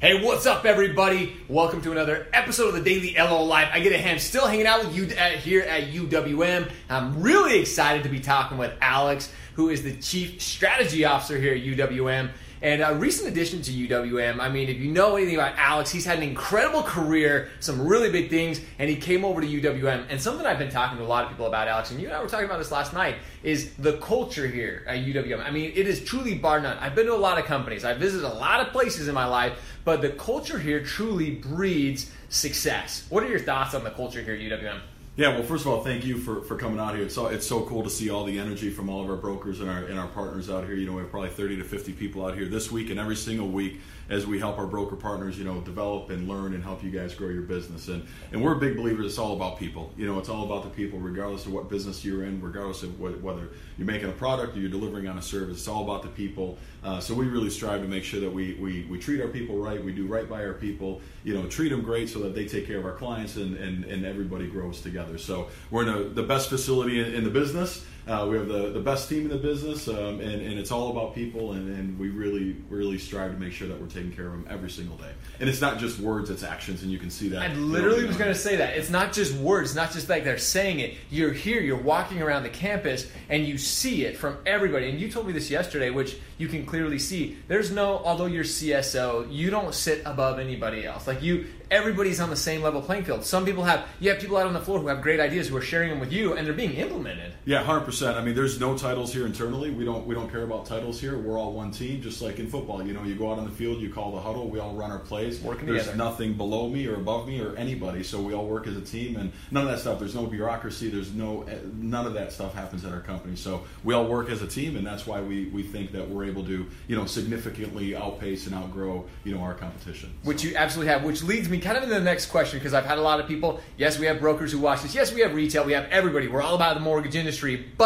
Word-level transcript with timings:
Hey, 0.00 0.22
what's 0.22 0.44
up, 0.44 0.66
everybody? 0.66 1.36
Welcome 1.48 1.80
to 1.82 1.92
another 1.92 2.26
episode 2.32 2.68
of 2.68 2.74
the 2.74 2.82
Daily 2.82 3.14
LO 3.16 3.44
Live. 3.44 3.68
I 3.72 3.78
get 3.80 3.92
a 3.92 3.98
hand 3.98 4.20
still 4.20 4.46
hanging 4.46 4.66
out 4.66 4.84
with 4.84 4.94
you 4.94 5.04
at, 5.16 5.36
here 5.36 5.62
at 5.62 5.84
UWM. 5.84 6.70
I'm 6.90 7.22
really 7.22 7.60
excited 7.60 8.02
to 8.02 8.08
be 8.08 8.18
talking 8.20 8.58
with 8.58 8.72
Alex, 8.82 9.32
who 9.54 9.70
is 9.70 9.82
the 9.82 9.94
Chief 9.96 10.42
Strategy 10.42 11.04
Officer 11.04 11.38
here 11.38 11.54
at 11.54 11.62
UWM. 11.62 12.30
And 12.64 12.80
a 12.80 12.94
recent 12.94 13.28
addition 13.28 13.60
to 13.60 13.70
UWM, 13.70 14.40
I 14.40 14.48
mean, 14.48 14.70
if 14.70 14.78
you 14.78 14.90
know 14.90 15.16
anything 15.16 15.34
about 15.34 15.52
Alex, 15.58 15.90
he's 15.90 16.06
had 16.06 16.16
an 16.16 16.22
incredible 16.22 16.82
career, 16.82 17.50
some 17.60 17.86
really 17.86 18.10
big 18.10 18.30
things, 18.30 18.58
and 18.78 18.88
he 18.88 18.96
came 18.96 19.22
over 19.22 19.42
to 19.42 19.46
UWM. 19.46 20.06
And 20.08 20.18
something 20.18 20.46
I've 20.46 20.58
been 20.58 20.70
talking 20.70 20.96
to 20.96 21.04
a 21.04 21.06
lot 21.06 21.24
of 21.24 21.30
people 21.30 21.44
about, 21.46 21.68
Alex, 21.68 21.90
and 21.90 22.00
you 22.00 22.06
and 22.06 22.16
I 22.16 22.22
were 22.22 22.26
talking 22.26 22.46
about 22.46 22.56
this 22.56 22.72
last 22.72 22.94
night, 22.94 23.16
is 23.42 23.74
the 23.74 23.98
culture 23.98 24.46
here 24.46 24.82
at 24.88 24.96
UWM. 24.96 25.44
I 25.44 25.50
mean, 25.50 25.72
it 25.74 25.86
is 25.86 26.02
truly 26.04 26.36
bar 26.36 26.58
none. 26.58 26.78
I've 26.78 26.94
been 26.94 27.04
to 27.04 27.12
a 27.12 27.16
lot 27.16 27.38
of 27.38 27.44
companies, 27.44 27.84
I've 27.84 27.98
visited 27.98 28.26
a 28.26 28.32
lot 28.32 28.66
of 28.66 28.72
places 28.72 29.08
in 29.08 29.14
my 29.14 29.26
life, 29.26 29.60
but 29.84 30.00
the 30.00 30.08
culture 30.08 30.58
here 30.58 30.82
truly 30.82 31.32
breeds 31.32 32.10
success. 32.30 33.04
What 33.10 33.22
are 33.24 33.28
your 33.28 33.40
thoughts 33.40 33.74
on 33.74 33.84
the 33.84 33.90
culture 33.90 34.22
here 34.22 34.36
at 34.36 34.40
UWM? 34.40 34.80
Yeah, 35.16 35.28
well, 35.28 35.44
first 35.44 35.64
of 35.64 35.70
all, 35.70 35.80
thank 35.80 36.04
you 36.04 36.18
for, 36.18 36.40
for 36.40 36.56
coming 36.56 36.80
out 36.80 36.96
here. 36.96 37.04
It's 37.04 37.14
so, 37.14 37.26
it's 37.26 37.46
so 37.46 37.62
cool 37.66 37.84
to 37.84 37.90
see 37.90 38.10
all 38.10 38.24
the 38.24 38.36
energy 38.36 38.68
from 38.68 38.88
all 38.90 39.00
of 39.00 39.08
our 39.08 39.14
brokers 39.14 39.60
and 39.60 39.70
our 39.70 39.84
and 39.84 39.96
our 39.96 40.08
partners 40.08 40.50
out 40.50 40.64
here. 40.64 40.74
You 40.74 40.86
know, 40.86 40.94
we 40.94 41.02
have 41.02 41.10
probably 41.12 41.30
30 41.30 41.58
to 41.58 41.62
50 41.62 41.92
people 41.92 42.26
out 42.26 42.34
here 42.34 42.46
this 42.46 42.72
week 42.72 42.90
and 42.90 42.98
every 42.98 43.14
single 43.14 43.46
week 43.46 43.80
as 44.10 44.26
we 44.26 44.40
help 44.40 44.58
our 44.58 44.66
broker 44.66 44.96
partners, 44.96 45.38
you 45.38 45.44
know, 45.44 45.60
develop 45.60 46.10
and 46.10 46.28
learn 46.28 46.52
and 46.52 46.62
help 46.64 46.82
you 46.82 46.90
guys 46.90 47.14
grow 47.14 47.28
your 47.28 47.42
business. 47.42 47.86
And 47.86 48.04
and 48.32 48.42
we're 48.42 48.56
big 48.56 48.76
believers. 48.76 49.06
It's 49.06 49.18
all 49.18 49.36
about 49.36 49.56
people. 49.56 49.92
You 49.96 50.04
know, 50.04 50.18
it's 50.18 50.28
all 50.28 50.46
about 50.46 50.64
the 50.64 50.70
people, 50.70 50.98
regardless 50.98 51.46
of 51.46 51.52
what 51.52 51.70
business 51.70 52.04
you're 52.04 52.24
in, 52.24 52.42
regardless 52.42 52.82
of 52.82 52.98
what, 52.98 53.20
whether 53.20 53.50
you're 53.78 53.86
making 53.86 54.08
a 54.08 54.12
product 54.12 54.56
or 54.56 54.58
you're 54.58 54.68
delivering 54.68 55.06
on 55.06 55.16
a 55.16 55.22
service. 55.22 55.58
It's 55.58 55.68
all 55.68 55.84
about 55.84 56.02
the 56.02 56.08
people. 56.08 56.58
Uh, 56.82 56.98
so 56.98 57.14
we 57.14 57.28
really 57.28 57.50
strive 57.50 57.82
to 57.82 57.88
make 57.88 58.02
sure 58.02 58.18
that 58.18 58.32
we, 58.32 58.54
we 58.54 58.84
we 58.90 58.98
treat 58.98 59.20
our 59.20 59.28
people 59.28 59.58
right. 59.58 59.82
We 59.82 59.92
do 59.92 60.08
right 60.08 60.28
by 60.28 60.44
our 60.44 60.54
people. 60.54 61.02
You 61.22 61.34
know, 61.34 61.46
treat 61.46 61.68
them 61.68 61.82
great 61.82 62.08
so 62.08 62.18
that 62.18 62.34
they 62.34 62.46
take 62.46 62.66
care 62.66 62.78
of 62.78 62.84
our 62.84 62.96
clients 62.96 63.36
and 63.36 63.56
and, 63.56 63.84
and 63.84 64.04
everybody 64.04 64.48
grows 64.48 64.80
together. 64.80 65.03
So 65.18 65.48
we're 65.70 65.82
in 65.82 65.88
a, 65.88 66.04
the 66.04 66.22
best 66.22 66.48
facility 66.48 67.00
in, 67.00 67.14
in 67.14 67.24
the 67.24 67.30
business. 67.30 67.84
Uh, 68.06 68.26
we 68.28 68.36
have 68.36 68.48
the, 68.48 68.70
the 68.70 68.80
best 68.80 69.08
team 69.08 69.22
in 69.22 69.28
the 69.28 69.36
business, 69.36 69.88
um, 69.88 70.20
and, 70.20 70.42
and 70.42 70.58
it's 70.58 70.70
all 70.70 70.90
about 70.90 71.14
people, 71.14 71.52
and, 71.52 71.74
and 71.74 71.98
we 71.98 72.10
really, 72.10 72.54
really 72.68 72.98
strive 72.98 73.32
to 73.32 73.38
make 73.38 73.52
sure 73.52 73.66
that 73.66 73.80
we're 73.80 73.86
taking 73.86 74.12
care 74.12 74.26
of 74.26 74.32
them 74.32 74.46
every 74.50 74.68
single 74.68 74.96
day. 74.98 75.10
And 75.40 75.48
it's 75.48 75.62
not 75.62 75.78
just 75.78 75.98
words, 75.98 76.28
it's 76.28 76.42
actions, 76.42 76.82
and 76.82 76.92
you 76.92 76.98
can 76.98 77.08
see 77.08 77.28
that. 77.28 77.42
I 77.42 77.54
literally 77.54 78.04
was 78.04 78.18
going 78.18 78.32
to 78.32 78.38
say 78.38 78.56
that. 78.56 78.76
It's 78.76 78.90
not 78.90 79.14
just 79.14 79.34
words, 79.36 79.74
not 79.74 79.90
just 79.90 80.08
like 80.10 80.22
they're 80.22 80.36
saying 80.36 80.80
it. 80.80 80.94
You're 81.10 81.32
here, 81.32 81.62
you're 81.62 81.80
walking 81.80 82.20
around 82.20 82.42
the 82.42 82.50
campus, 82.50 83.10
and 83.30 83.46
you 83.46 83.56
see 83.56 84.04
it 84.04 84.18
from 84.18 84.36
everybody. 84.44 84.90
And 84.90 85.00
you 85.00 85.10
told 85.10 85.26
me 85.26 85.32
this 85.32 85.50
yesterday, 85.50 85.88
which 85.88 86.18
you 86.36 86.48
can 86.48 86.66
clearly 86.66 86.98
see. 86.98 87.38
There's 87.48 87.70
no, 87.70 88.02
although 88.04 88.26
you're 88.26 88.44
CSO, 88.44 89.32
you 89.32 89.50
don't 89.50 89.74
sit 89.74 90.02
above 90.04 90.38
anybody 90.38 90.84
else. 90.84 91.06
Like 91.06 91.22
you, 91.22 91.46
everybody's 91.70 92.20
on 92.20 92.30
the 92.30 92.36
same 92.36 92.62
level 92.62 92.82
playing 92.82 93.04
field. 93.04 93.24
Some 93.24 93.44
people 93.44 93.64
have, 93.64 93.86
you 94.00 94.10
have 94.10 94.20
people 94.20 94.36
out 94.36 94.46
on 94.46 94.52
the 94.52 94.60
floor 94.60 94.78
who 94.78 94.88
have 94.88 95.00
great 95.00 95.20
ideas 95.20 95.48
who 95.48 95.56
are 95.56 95.62
sharing 95.62 95.90
them 95.90 96.00
with 96.00 96.12
you, 96.12 96.34
and 96.34 96.46
they're 96.46 96.54
being 96.54 96.74
implemented. 96.74 97.32
Yeah, 97.44 97.62
hundred 97.62 97.84
percent. 97.94 98.16
I 98.16 98.24
mean, 98.24 98.34
there's 98.34 98.58
no 98.58 98.76
titles 98.76 99.12
here 99.12 99.24
internally. 99.24 99.70
We 99.70 99.84
don't 99.84 100.04
we 100.04 100.16
don't 100.16 100.28
care 100.28 100.42
about 100.42 100.66
titles 100.66 101.00
here. 101.00 101.16
We're 101.16 101.38
all 101.38 101.52
one 101.52 101.70
team, 101.70 102.02
just 102.02 102.20
like 102.20 102.40
in 102.40 102.48
football. 102.48 102.84
You 102.84 102.92
know, 102.92 103.04
you 103.04 103.14
go 103.14 103.30
out 103.30 103.38
on 103.38 103.44
the 103.44 103.52
field, 103.52 103.80
you 103.80 103.88
call 103.88 104.10
the 104.10 104.20
huddle, 104.20 104.48
we 104.48 104.58
all 104.58 104.74
run 104.74 104.90
our 104.90 104.98
plays. 104.98 105.40
Working 105.40 105.66
there's 105.66 105.82
together. 105.82 105.96
nothing 105.96 106.34
below 106.34 106.68
me 106.68 106.88
or 106.88 106.96
above 106.96 107.28
me 107.28 107.40
or 107.40 107.54
anybody, 107.54 108.02
so 108.02 108.20
we 108.20 108.34
all 108.34 108.46
work 108.46 108.66
as 108.66 108.76
a 108.76 108.80
team, 108.80 109.16
and 109.16 109.32
none 109.52 109.62
of 109.62 109.70
that 109.70 109.78
stuff. 109.78 110.00
There's 110.00 110.14
no 110.14 110.26
bureaucracy. 110.26 110.88
There's 110.88 111.12
no 111.12 111.42
eh, 111.42 111.58
none 111.74 112.04
of 112.04 112.14
that 112.14 112.32
stuff 112.32 112.52
happens 112.52 112.84
at 112.84 112.92
our 112.92 113.00
company. 113.00 113.36
So 113.36 113.62
we 113.84 113.94
all 113.94 114.06
work 114.06 114.28
as 114.28 114.42
a 114.42 114.48
team, 114.48 114.76
and 114.76 114.84
that's 114.84 115.06
why 115.06 115.20
we 115.20 115.44
we 115.46 115.62
think 115.62 115.92
that 115.92 116.08
we're 116.08 116.24
able 116.24 116.44
to 116.46 116.66
you 116.88 116.96
know 116.96 117.06
significantly 117.06 117.94
outpace 117.94 118.46
and 118.46 118.56
outgrow 118.56 119.04
you 119.22 119.32
know 119.32 119.40
our 119.40 119.54
competition. 119.54 120.12
Which 120.24 120.42
you 120.42 120.56
absolutely 120.56 120.92
have, 120.92 121.04
which 121.04 121.22
leads 121.22 121.48
me 121.48 121.60
kind 121.60 121.76
of 121.76 121.84
into 121.84 121.94
the 121.94 122.00
next 122.00 122.26
question 122.26 122.58
because 122.58 122.74
I've 122.74 122.86
had 122.86 122.98
a 122.98 123.02
lot 123.02 123.20
of 123.20 123.28
people. 123.28 123.60
Yes, 123.76 124.00
we 124.00 124.06
have 124.06 124.18
brokers 124.18 124.50
who 124.50 124.58
watch 124.58 124.82
this. 124.82 124.96
Yes, 124.96 125.12
we 125.12 125.20
have 125.20 125.32
retail. 125.32 125.64
We 125.64 125.74
have 125.74 125.86
everybody. 125.90 126.26
We're 126.26 126.42
all 126.42 126.56
about 126.56 126.74
the 126.74 126.80
mortgage 126.80 127.14
industry. 127.14 127.64
But 127.78 127.83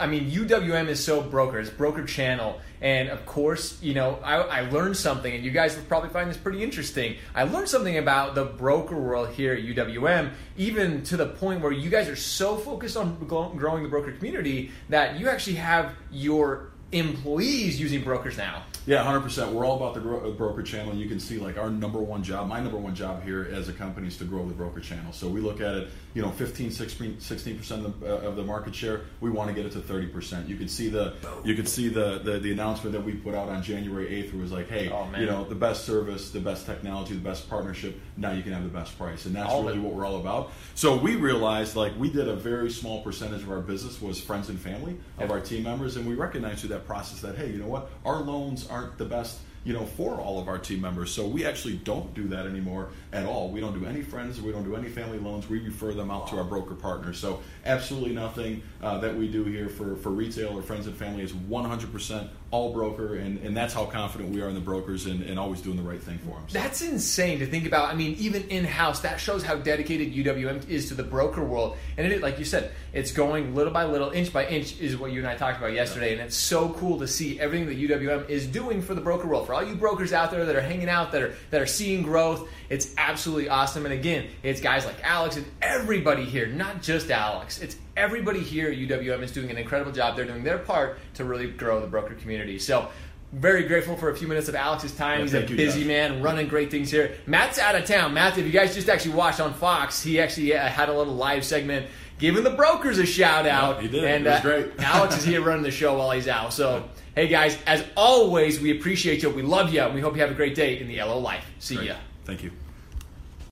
I 0.00 0.06
mean, 0.06 0.30
UWM 0.30 0.88
is 0.88 1.04
so 1.04 1.22
broker. 1.22 1.60
It's 1.60 1.70
broker 1.70 2.04
channel, 2.04 2.60
and 2.80 3.08
of 3.08 3.24
course, 3.24 3.80
you 3.80 3.94
know, 3.94 4.18
I, 4.22 4.36
I 4.36 4.60
learned 4.70 4.96
something, 4.96 5.32
and 5.32 5.44
you 5.44 5.52
guys 5.52 5.76
will 5.76 5.84
probably 5.84 6.10
find 6.10 6.28
this 6.28 6.36
pretty 6.36 6.62
interesting. 6.62 7.16
I 7.34 7.44
learned 7.44 7.68
something 7.68 7.96
about 7.96 8.34
the 8.34 8.44
broker 8.44 8.96
world 8.96 9.30
here 9.30 9.54
at 9.54 9.62
UWM, 9.62 10.32
even 10.56 11.02
to 11.04 11.16
the 11.16 11.26
point 11.26 11.60
where 11.60 11.72
you 11.72 11.88
guys 11.88 12.08
are 12.08 12.16
so 12.16 12.56
focused 12.56 12.96
on 12.96 13.16
growing 13.56 13.84
the 13.84 13.88
broker 13.88 14.12
community 14.12 14.72
that 14.88 15.20
you 15.20 15.28
actually 15.28 15.56
have 15.56 15.94
your 16.10 16.70
employees 16.98 17.80
using 17.80 18.02
brokers 18.02 18.36
now. 18.36 18.62
Yeah, 18.86 19.02
hundred 19.02 19.22
percent. 19.22 19.52
We're 19.52 19.64
all 19.66 19.76
about 19.76 19.94
the 19.94 20.00
gro- 20.00 20.28
uh, 20.28 20.30
broker 20.30 20.62
channel. 20.62 20.94
You 20.94 21.08
can 21.08 21.18
see 21.18 21.38
like 21.38 21.58
our 21.58 21.70
number 21.70 21.98
one 21.98 22.22
job, 22.22 22.46
my 22.48 22.60
number 22.60 22.78
one 22.78 22.94
job 22.94 23.24
here 23.24 23.48
as 23.52 23.68
a 23.68 23.72
company 23.72 24.06
is 24.06 24.16
to 24.18 24.24
grow 24.24 24.46
the 24.46 24.54
broker 24.54 24.80
channel. 24.80 25.12
So 25.12 25.26
we 25.28 25.40
look 25.40 25.60
at 25.60 25.74
it, 25.74 25.88
you 26.14 26.22
know, 26.22 26.30
15, 26.30 26.70
16 26.70 27.16
percent 27.58 27.84
of, 27.86 28.00
the- 28.00 28.14
uh, 28.14 28.28
of 28.28 28.36
the 28.36 28.44
market 28.44 28.74
share. 28.74 29.00
We 29.20 29.30
want 29.30 29.48
to 29.48 29.54
get 29.54 29.66
it 29.66 29.72
to 29.72 29.80
thirty 29.80 30.06
percent. 30.06 30.48
You 30.48 30.56
can 30.56 30.68
see 30.68 30.88
the 30.88 31.14
you 31.44 31.54
can 31.56 31.66
see 31.66 31.88
the, 31.88 32.18
the 32.20 32.38
the 32.38 32.52
announcement 32.52 32.92
that 32.92 33.02
we 33.04 33.12
put 33.14 33.34
out 33.34 33.48
on 33.48 33.62
January 33.62 34.08
eighth. 34.08 34.32
Was 34.34 34.52
like, 34.52 34.68
hey, 34.68 34.88
Oh, 34.90 35.08
you 35.18 35.26
know, 35.26 35.44
the 35.44 35.54
best 35.56 35.84
service, 35.84 36.30
the 36.30 36.40
best 36.40 36.64
technology, 36.66 37.14
the 37.14 37.20
best 37.20 37.48
partnership. 37.50 37.98
Now 38.16 38.30
you 38.32 38.42
can 38.42 38.52
have 38.52 38.62
the 38.62 38.68
best 38.70 38.96
price, 38.96 39.26
and 39.26 39.34
that's 39.34 39.50
All 39.50 39.64
really 39.64 39.78
it. 39.78 39.82
what 39.82 39.94
we're 39.94 40.06
all 40.06 40.20
about. 40.20 40.52
So 40.76 40.96
we 40.96 41.16
realized 41.16 41.74
like 41.74 41.92
we 41.98 42.08
did 42.08 42.28
a 42.28 42.36
very 42.36 42.70
small 42.70 43.02
percentage 43.02 43.42
of 43.42 43.50
our 43.50 43.60
business 43.60 44.00
was 44.00 44.20
friends 44.20 44.48
and 44.48 44.60
family 44.60 44.92
of 45.18 45.22
Yep. 45.22 45.30
our 45.30 45.40
team 45.40 45.64
members, 45.64 45.96
and 45.96 46.06
we 46.06 46.14
recognized 46.14 46.60
through 46.60 46.68
that 46.70 46.85
process 46.86 47.20
that 47.20 47.36
hey, 47.36 47.50
you 47.50 47.58
know 47.58 47.68
what, 47.68 47.90
our 48.04 48.20
loans 48.20 48.66
aren't 48.68 48.96
the 48.98 49.04
best 49.04 49.38
you 49.66 49.72
know, 49.72 49.84
for 49.84 50.20
all 50.20 50.38
of 50.38 50.46
our 50.46 50.58
team 50.58 50.80
members. 50.80 51.10
So 51.10 51.26
we 51.26 51.44
actually 51.44 51.74
don't 51.78 52.14
do 52.14 52.28
that 52.28 52.46
anymore 52.46 52.90
at 53.12 53.26
all. 53.26 53.50
We 53.50 53.60
don't 53.60 53.76
do 53.76 53.84
any 53.84 54.00
friends, 54.00 54.40
we 54.40 54.52
don't 54.52 54.62
do 54.62 54.76
any 54.76 54.88
family 54.88 55.18
loans. 55.18 55.48
We 55.48 55.58
refer 55.58 55.92
them 55.92 56.08
out 56.08 56.28
to 56.28 56.38
our 56.38 56.44
broker 56.44 56.76
partners. 56.76 57.18
So 57.18 57.40
absolutely 57.64 58.14
nothing 58.14 58.62
uh, 58.80 58.98
that 58.98 59.16
we 59.16 59.26
do 59.26 59.42
here 59.42 59.68
for, 59.68 59.96
for 59.96 60.10
retail 60.10 60.56
or 60.56 60.62
friends 60.62 60.86
and 60.86 60.96
family 60.96 61.24
is 61.24 61.32
100% 61.32 62.28
all 62.52 62.72
broker, 62.72 63.16
and, 63.16 63.38
and 63.40 63.56
that's 63.56 63.74
how 63.74 63.84
confident 63.84 64.32
we 64.32 64.40
are 64.40 64.48
in 64.48 64.54
the 64.54 64.60
brokers 64.60 65.06
and, 65.06 65.22
and 65.24 65.36
always 65.38 65.60
doing 65.60 65.76
the 65.76 65.82
right 65.82 66.00
thing 66.00 66.16
for 66.18 66.30
them. 66.30 66.44
So- 66.46 66.58
That's 66.58 66.80
insane 66.80 67.40
to 67.40 67.46
think 67.46 67.66
about. 67.66 67.92
I 67.92 67.96
mean, 67.96 68.14
even 68.18 68.44
in 68.44 68.64
house, 68.64 69.00
that 69.00 69.18
shows 69.18 69.42
how 69.42 69.56
dedicated 69.56 70.14
UWM 70.14 70.68
is 70.68 70.88
to 70.88 70.94
the 70.94 71.02
broker 71.02 71.42
world. 71.42 71.76
And 71.96 72.10
it, 72.10 72.22
like 72.22 72.38
you 72.38 72.44
said, 72.44 72.70
it's 72.92 73.10
going 73.10 73.56
little 73.56 73.72
by 73.72 73.84
little, 73.84 74.10
inch 74.10 74.32
by 74.32 74.46
inch, 74.46 74.80
is 74.80 74.96
what 74.96 75.10
you 75.10 75.18
and 75.18 75.28
I 75.28 75.34
talked 75.34 75.58
about 75.58 75.72
yesterday. 75.72 76.12
And 76.12 76.20
it's 76.20 76.36
so 76.36 76.68
cool 76.74 77.00
to 77.00 77.08
see 77.08 77.40
everything 77.40 77.66
that 77.66 77.78
UWM 77.78 78.28
is 78.28 78.46
doing 78.46 78.80
for 78.80 78.94
the 78.94 79.00
broker 79.00 79.26
world. 79.26 79.46
For 79.46 79.55
all 79.56 79.64
you 79.64 79.74
brokers 79.74 80.12
out 80.12 80.30
there 80.30 80.44
that 80.44 80.54
are 80.54 80.60
hanging 80.60 80.88
out, 80.88 81.12
that 81.12 81.22
are 81.22 81.34
that 81.50 81.62
are 81.62 81.66
seeing 81.66 82.02
growth, 82.02 82.48
it's 82.68 82.94
absolutely 82.98 83.48
awesome. 83.48 83.86
And 83.86 83.94
again, 83.94 84.28
it's 84.42 84.60
guys 84.60 84.84
like 84.84 84.96
Alex 85.02 85.36
and 85.36 85.46
everybody 85.62 86.24
here, 86.24 86.46
not 86.46 86.82
just 86.82 87.10
Alex. 87.10 87.60
It's 87.60 87.76
everybody 87.96 88.40
here 88.40 88.70
at 88.70 88.76
UWM 88.76 89.22
is 89.22 89.32
doing 89.32 89.50
an 89.50 89.56
incredible 89.56 89.92
job. 89.92 90.14
They're 90.14 90.26
doing 90.26 90.44
their 90.44 90.58
part 90.58 90.98
to 91.14 91.24
really 91.24 91.50
grow 91.50 91.80
the 91.80 91.86
broker 91.86 92.14
community. 92.14 92.58
So. 92.58 92.88
Very 93.32 93.64
grateful 93.64 93.96
for 93.96 94.10
a 94.10 94.16
few 94.16 94.28
minutes 94.28 94.48
of 94.48 94.54
Alex's 94.54 94.92
time. 94.94 95.18
Yeah, 95.18 95.24
He's 95.24 95.34
a 95.34 95.38
thank 95.38 95.50
you, 95.50 95.56
busy 95.56 95.84
man, 95.84 96.22
running 96.22 96.48
great 96.48 96.70
things 96.70 96.90
here. 96.90 97.16
Matt's 97.26 97.58
out 97.58 97.74
of 97.74 97.84
town. 97.84 98.14
Matt, 98.14 98.38
if 98.38 98.46
you 98.46 98.52
guys 98.52 98.74
just 98.74 98.88
actually 98.88 99.14
watched 99.14 99.40
on 99.40 99.52
Fox, 99.52 100.02
he 100.02 100.20
actually 100.20 100.54
uh, 100.56 100.66
had 100.68 100.88
a 100.88 100.96
little 100.96 101.14
live 101.14 101.44
segment 101.44 101.86
giving 102.18 102.44
the 102.44 102.50
brokers 102.50 102.98
a 102.98 103.04
shout 103.06 103.46
out. 103.46 103.82
he 103.82 103.88
did. 103.88 104.04
And 104.04 104.26
It 104.26 104.30
was 104.30 104.38
uh, 104.38 104.42
great. 104.42 104.70
Alex 104.78 105.18
is 105.18 105.24
here 105.24 105.42
running 105.42 105.64
the 105.64 105.70
show 105.70 105.98
while 105.98 106.12
he's 106.12 106.28
out. 106.28 106.52
So, 106.52 106.88
hey 107.14 107.28
guys, 107.28 107.58
as 107.66 107.84
always, 107.96 108.60
we 108.60 108.70
appreciate 108.78 109.22
you. 109.22 109.28
We 109.30 109.42
love 109.42 109.72
you. 109.74 109.82
And 109.82 109.94
we 109.94 110.00
hope 110.00 110.14
you 110.14 110.20
have 110.22 110.30
a 110.30 110.34
great 110.34 110.54
day 110.54 110.78
in 110.78 110.88
the 110.88 110.98
LO 111.02 111.18
life. 111.18 111.44
See 111.58 111.76
Great. 111.76 111.88
ya. 111.88 111.96
Thank 112.24 112.42
you. 112.42 112.52